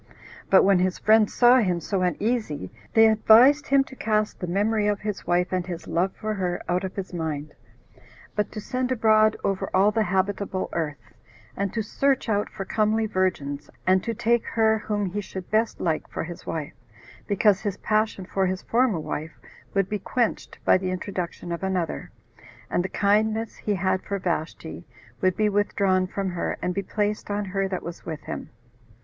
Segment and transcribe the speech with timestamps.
[0.49, 4.87] But when his friends saw him so uneasy, they advised him to cast the memory
[4.87, 7.53] of his wife, and his love for her, out of his mind,
[8.35, 11.13] but to send abroad over all the habitable earth,
[11.55, 15.79] and to search out for comely virgins, and to take her whom he should best
[15.79, 16.73] like for his wife,
[17.27, 19.37] because his passion for his former wife
[19.75, 22.09] would be quenched by the introduction of another,
[22.71, 24.83] and the kindness he had for Vashti
[25.21, 28.49] would be withdrawn from her, and be placed on her that was with him.